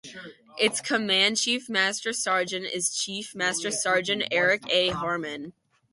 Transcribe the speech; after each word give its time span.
Its 0.57 0.81
Command 0.81 1.37
Chief 1.37 1.69
Master 1.69 2.11
Sergeant 2.11 2.65
is 2.65 2.89
Chief 2.89 3.35
Master 3.35 3.69
Sergeant 3.69 4.23
Eric 4.31 4.63
A. 4.71 4.89
Harmon. 4.89 5.53